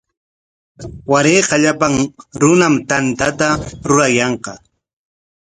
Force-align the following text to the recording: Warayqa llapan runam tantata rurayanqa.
Warayqa 1.11 1.55
llapan 1.63 1.93
runam 2.41 2.75
tantata 2.89 3.49
rurayanqa. 3.87 4.53